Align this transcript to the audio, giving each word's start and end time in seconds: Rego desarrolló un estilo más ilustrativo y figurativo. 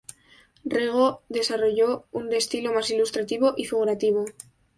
Rego 0.65 1.21
desarrolló 1.29 2.07
un 2.11 2.33
estilo 2.33 2.73
más 2.73 2.89
ilustrativo 2.89 3.53
y 3.55 3.65
figurativo. 3.65 4.25